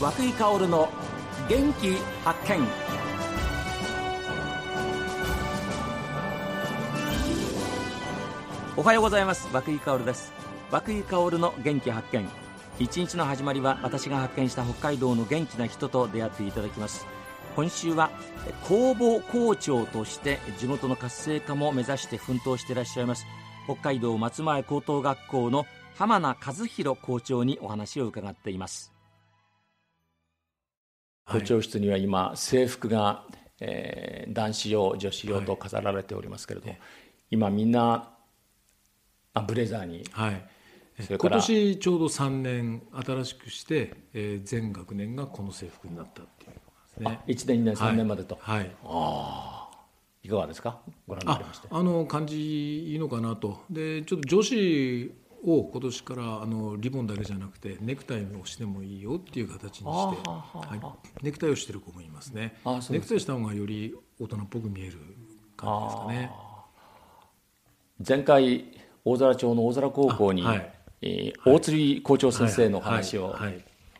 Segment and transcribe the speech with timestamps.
[0.00, 0.88] 和久井薫の
[1.46, 1.94] 元気
[2.24, 2.66] 発見。
[8.78, 9.46] おはようございます。
[9.52, 10.32] 和久井薫です。
[10.70, 12.26] 和久井薫の元気発見。
[12.78, 17.06] 一日の始まりは私が発見した北海道の元気な人と出会っていただきます。
[17.54, 18.10] 今週は
[18.66, 23.26] 工房校長として地元の活性化も目指して奮闘していらっしゃいます
[23.64, 28.99] 北海道松前高等学校の浜名和弘校長にお話を伺っています。
[31.30, 33.24] 校長室には今制服が、
[33.60, 36.78] えー、男子用女子用と飾られておりますけれど、はい、
[37.30, 38.10] 今みんな
[39.34, 40.42] あブレザーに、はい、
[41.08, 46.58] 今年ちょうど3年新しくして、えー、全学年がこの制服になったっていうで
[46.94, 47.20] すね。
[47.26, 49.78] 1年2年3年までと、はい、はい、ああ
[50.22, 50.80] いかがですか？
[51.06, 51.68] ご覧になりまして。
[51.70, 53.62] あの感じいいのかなと。
[53.70, 62.56] でちょっと女子を今年からあのリボンだけじゃなくてネクタイをしてもいいよっていう形にして、はい、ネクタイをしてる子もいますね。
[62.90, 64.98] ネクタイした方がより大人っぽく見える
[65.56, 66.30] 感じですかね。
[68.06, 68.64] 前回
[69.04, 70.72] 大空町の大空高校に、はい。
[71.02, 73.34] えー、大釣校長先生の話を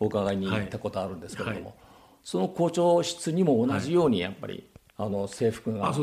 [0.00, 1.76] お伺いに行ったことあるんですけれども、
[2.24, 4.68] その校長室にも同じようにやっぱり、
[5.00, 5.94] あの制服が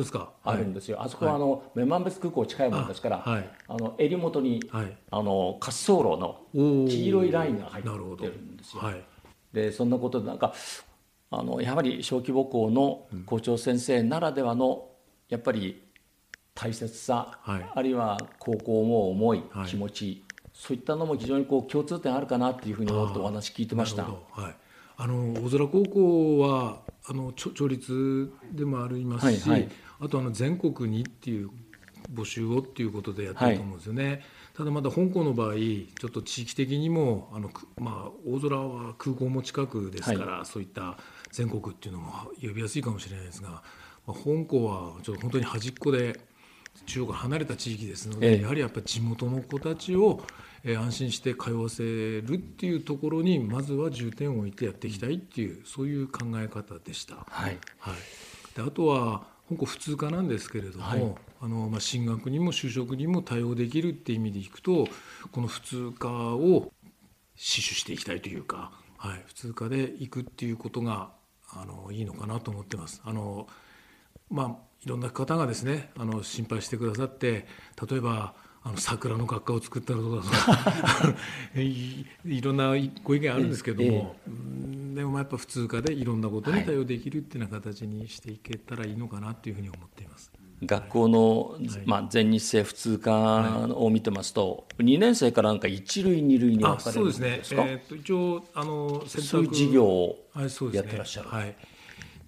[0.46, 1.02] あるんですよ。
[1.02, 3.24] あそこはあの女満別空港近いものですから、
[3.68, 4.62] あの襟元に
[5.12, 8.82] あの滑走路の黄色いラインが入ってるんですよ。
[9.52, 10.54] でそんなことでなんか
[11.30, 14.88] あのやはり小規模校の校長先生ならではの
[15.28, 15.84] やっぱり
[16.54, 20.24] 大切さ、あるいは高校も重い気持ち、
[20.54, 24.04] そういったのも非常にこう共通点あるかなっていうふうに思ってお話聞いてました。
[24.04, 24.56] はい
[24.98, 29.70] あの大空高校はあの町立でもありますし、はいはい、
[30.02, 31.50] あとあの全国にっていう
[32.14, 34.10] 募集をっていうことでやってると思うんですよね。
[34.10, 34.22] はい、
[34.58, 40.98] ただまだ香港の場合ちょっと地域的にもあの、まあ、大空は空港も近くですから、はい、そういった
[41.32, 42.12] 全国っていうのも
[42.42, 43.64] 呼びやすいかもしれないですが、
[44.08, 46.20] まあ、香港はちょっと本当に端っこで
[46.86, 50.22] 中央から離れた地域ですので、ええ、やはりやっぱり地元の子たちを
[50.66, 57.18] え安心して通わせるっていうところにまずは重点を置いてやっていきたいっていうそういう考え方でした。
[57.30, 64.88] はい、はい、であとは香港普通科なんですけれども、はい、あのまあ、進学にも就職にも対応できるっていう意味でいくと
[65.32, 66.72] この普通科を
[67.36, 71.12] 死守していきたいというか、はい、普通科でいくっていうことが
[71.52, 73.02] あのいいのかなと思ってます。
[73.06, 73.48] あの
[74.30, 77.48] まあ、いろんな方がですねあの心配してくださって
[77.90, 81.16] 例えばあの桜の学科を作ったらとか
[81.62, 84.32] いいろんなご意見あるんですけども、え
[84.94, 90.32] え、でもやっぱ普通科でいろんなことに対応できるっていうような形にしていけたらいいのかなっていうふうに思っています。
[90.64, 97.22] 学校の、はい、まあ、全日制普通科を見てますと、はい、2年生からなんか一類二類に分かれるんですか？
[97.22, 100.18] そうですね、えー、と一応あのそういう授業を
[100.74, 101.56] やってらっしゃる、はい、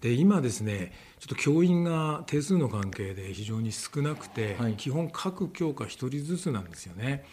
[0.02, 7.26] で今ですねちょっと教員が定数の関係で非常に少なくて、はい、基本各教科1人ずつなんですよね。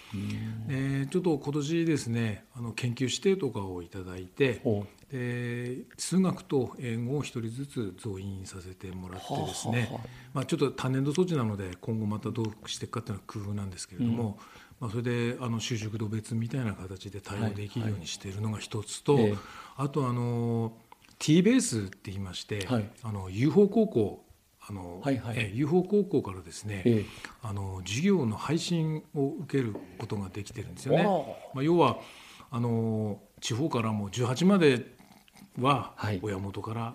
[0.67, 4.63] でちょっと今年ですねあの研究指定とかをいただいて
[5.11, 14.35] で数学と英語を1人ずつ増員させてもらってですね、はあはあ、まあ、ちょっと単年度措置なので今後またどうしていくかというのは工夫なんですけれども、うん、
[14.81, 19.23] まあ、それであの就職度別みたいな形で対応できるようにしているのが一つと、はい。
[19.25, 19.39] はい、
[19.77, 20.73] あとあの
[21.19, 24.25] T ベースって言いまして、はい、あの UFO 高校
[24.69, 27.05] あの、はいはい、え UFO 高校からですね、え
[27.43, 31.05] あの授業の配信を受けることができてるんですよね。
[31.55, 31.99] まあ、要は
[32.51, 34.87] あの地方からも18まで
[35.61, 36.95] は親元から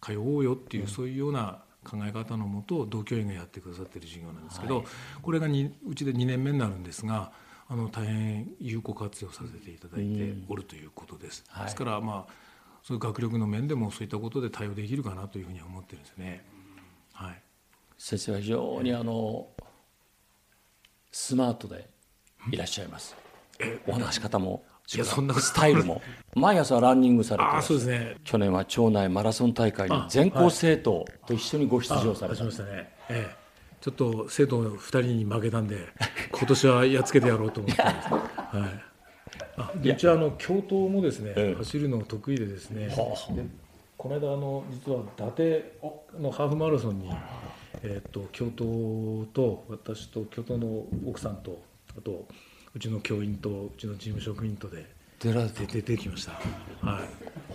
[0.00, 4.86] 通おうよっていう、はい、そういうような考え方のもと同教員がやってくださってる授業なんですけど、はい、
[5.22, 7.32] これがにうちで2年目になるんですが
[7.68, 11.44] あの大変有効活用させていただいておるということです。
[11.62, 12.32] ですからまあ
[12.82, 16.44] そういう学力の面でもそういったことで対応できるかなというふうに思ってるんですね。
[17.12, 17.42] はい、
[17.98, 19.48] 先生は非常にあの
[21.10, 21.88] スマートで
[22.50, 23.16] いらっしゃいます。
[23.86, 24.64] お話し方も
[24.94, 26.00] いやそんなスタイルも。
[26.34, 33.36] 毎朝ランニングされてそうです、ね、去年は町内マラソン大会に全校生徒と一緒にご出場された、はい、ましたね、ええ、
[33.80, 35.88] ちょっと生徒2人に負けたんで
[36.30, 38.20] 今年はやっつけてやろうと思ってます、は
[38.66, 38.88] い
[39.82, 43.44] うちはあの京都もですね、ええ、走るの得意でですね、はあ、で
[43.96, 45.64] この間あの実は伊達
[46.20, 47.10] のハーフマラソンに、
[47.82, 51.60] えーと、京都と私と京都の奥さんと
[51.96, 52.28] あと
[52.74, 54.86] うちの教員とうちの事務職員とで
[55.18, 55.66] 出られて。
[55.66, 56.32] 出てきました。
[56.86, 57.00] は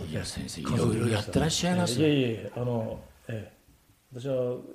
[0.06, 0.10] い。
[0.10, 1.98] いや先生いろいろやってらっしゃいます。
[1.98, 3.63] いやいやあのええ
[4.14, 4.34] 私は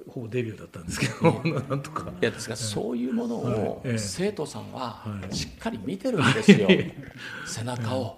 [0.10, 1.32] ほぼデビューだったんですけど、
[1.70, 2.12] なんとか。
[2.22, 6.68] いやですが、そういうものを生徒さんはしっかり見てるんですよ、
[7.48, 8.18] 背中を。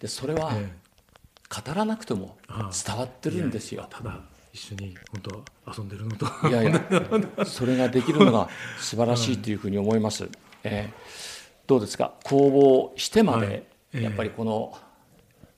[0.00, 2.38] でそれは語らなくても
[2.86, 3.86] 伝わってるんですよ。
[3.90, 4.20] ただ
[4.54, 5.44] 一緒に本当
[5.78, 6.26] 遊んでるのと。
[6.48, 6.80] いやいや
[7.44, 8.48] それができるのが
[8.78, 10.28] 素晴らしいというふうに思います。
[10.64, 12.14] えー、どうですか？
[12.24, 14.78] 公募してまで、やっぱりこの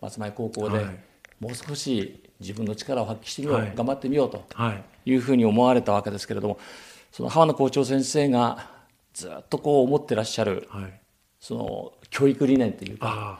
[0.00, 0.84] 松前高校で
[1.40, 4.44] もう少し自分の力を発揮してみよう、頑張ってみようと
[5.06, 5.14] い。
[5.14, 6.58] うふうに思われたわけですけれども
[7.12, 8.70] その浜野校長先生が
[9.12, 10.68] ずっとこう思ってらっしゃる、
[11.38, 13.38] その教育理念というか、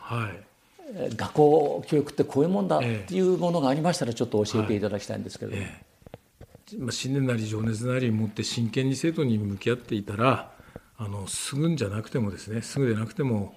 [1.16, 6.78] 学校教育ってこういうもんだっていうものがありましたらちょっと教えていただきたいんですけど、ええ。
[6.78, 10.52] まあ、信念なり情熱なり持って真剣に生徒に向き合っていたら
[10.96, 13.54] あのすぐんじゃなくてもですねすぐでなくても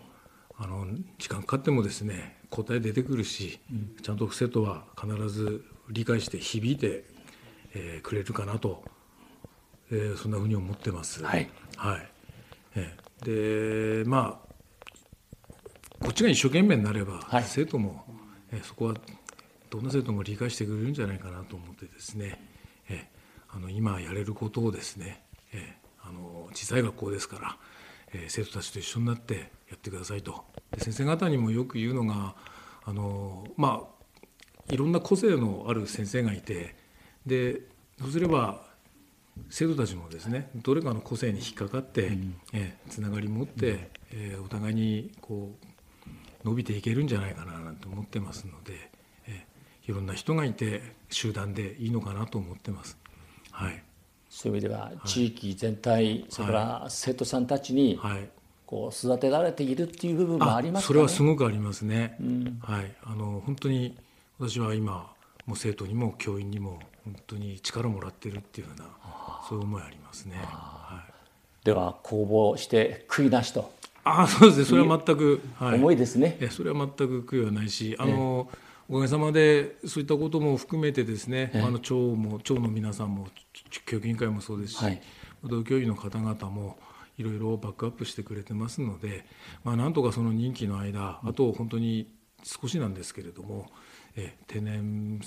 [0.57, 0.86] あの
[1.18, 7.06] 時間かかってもですね答え出てくるし、うん、ちゃんと生徒は必ず理解して響いて、
[7.74, 8.84] えー、くれるかなと、
[9.92, 11.24] えー、そんなふうに思ってます。
[11.24, 12.10] はい、はい。
[12.76, 14.48] えー、でまあ
[16.00, 18.06] こっちが一生懸命になれば、はい、生徒も、
[18.52, 18.94] えー、そこは
[19.70, 22.40] どんな生徒も理解してくれるんじゃないかなと思ってですね、
[22.90, 25.24] えー、あの今やれることをですね、
[25.54, 27.58] えー、あの小さい学校ですから、
[28.14, 30.46] えー、生徒たちと一緒になってやってくださいと。
[30.72, 32.36] で先生方にもよく言うのが
[32.86, 33.84] あのま
[34.69, 36.75] あいろんな個性のある先生がいて
[37.25, 37.62] で
[38.00, 38.66] そうすれば
[39.50, 48.90] 生徒たちもですねどれかの個性に引っかかって、うん、えー、つながり持って、えー、お互いにこう伸びていけるんじゃないかななんて思ってますので、
[49.28, 49.46] え
[49.86, 52.98] いろんな人がいて集団でいいのかなと思ってます。
[53.52, 53.84] はい、
[54.30, 58.00] そういう意味では地域全体、はい、それから生徒さんたちに、
[58.68, 62.18] こう育てられているっていう部分もあります、ね、それはすごくありますね。
[62.19, 63.98] うん、はい、あの本当に
[64.40, 65.10] 私は今
[65.46, 68.86] もう生徒にも教員にも本当に力をもらってるっていうような
[69.48, 70.36] そういう思いありますね。
[70.44, 71.02] は
[71.62, 73.72] い、では公募して悔いなしと。
[74.04, 74.66] あそうですね。
[74.66, 76.38] それは全く、はい、重いですね。
[76.52, 78.50] それは全く悔いはないしあの、
[78.90, 83.28] おかげさまでそういったことも含めてですね、あの町も町の皆さんも
[83.86, 85.02] 教育委員会もそうですし、はい、
[85.46, 86.78] 同教員の方々も
[87.18, 89.25] いろいろバックアップしてくれてますので、
[89.64, 92.12] まあ、なんとかその任期の間あと本当に
[92.44, 93.68] 少しなんですけれども、
[94.16, 95.19] え定年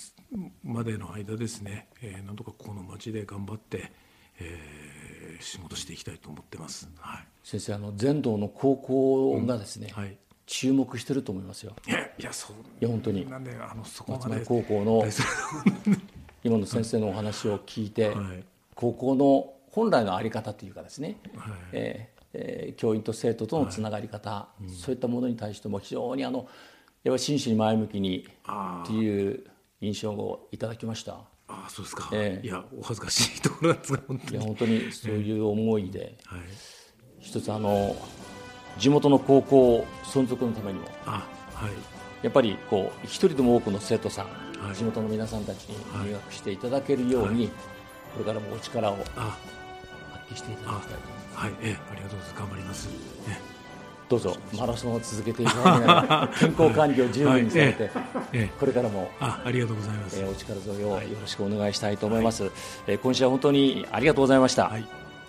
[0.63, 3.93] までの間ですね、えー、なんとかこの町で頑張って、
[4.39, 6.89] えー、仕事していきたいと思ってます。
[6.99, 10.17] はい、先生あの全道の高校がですね、うん、はい。
[10.47, 11.77] 注目してると思いますよ。
[11.87, 12.57] いやいやそう。
[12.81, 13.31] いや本当に。
[13.31, 15.05] なんであのそこ松前高校の
[16.43, 18.45] 今の先生のお話を聞いて、はい、
[18.75, 26.47] 高校の本来の在り方というかですね、はい、えーえー、教員と生徒とのつながり方、はいうん、そういったものに対しても非常にあの
[27.03, 28.27] やっぱ真摯に前向きに
[28.85, 29.45] っていう
[29.81, 31.21] 印象をいただきました。
[31.49, 36.41] あそうですか、えー、いやお恥ずかしいところなんですが本当にいや本当にそういう思いで、はい、
[37.19, 37.97] 一つあの
[38.79, 41.73] 地元の高校存続のためにもあ、はい、
[42.23, 44.27] やっぱりこう一人でも多くの生徒さん、
[44.65, 48.97] はい、地元の皆さんたちに入学していただけるように、これからもお力を
[50.37, 51.37] していただきたいと思います。
[51.37, 52.35] はい、えありがとうございます。
[52.35, 52.89] 頑張ります。
[53.29, 53.61] え。
[54.11, 57.91] どうぞマラソンを続けていただきながら健康管理を十分にされて、
[58.59, 62.51] これからもあありがとうございます、えお力添えをよろしくお願いしたいと思います、
[62.89, 64.85] え今週は本当にありがとうございました、はい、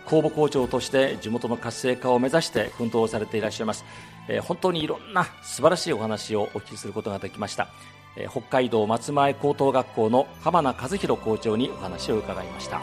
[0.07, 3.85] 公募校長として地元の活性化を目指して奮闘されていらっしゃいます、
[4.27, 7.67] え本当にいろんな素晴らしいお話をお聞きすることができました、
[8.17, 12.81] え北海道松前高等学校の浜名和弘校長にお話を伺いました